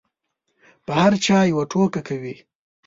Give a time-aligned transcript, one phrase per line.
[0.85, 2.35] په هر چا یوه ټوکه کوي.